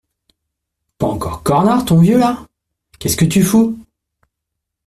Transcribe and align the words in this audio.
Pas 0.97 1.05
encore 1.05 1.43
cornard, 1.43 1.85
ton 1.85 1.99
vieux, 1.99 2.17
là? 2.17 2.47
Qu’est-ce 2.97 3.17
que 3.17 3.23
tu 3.23 3.43
fous? 3.43 3.77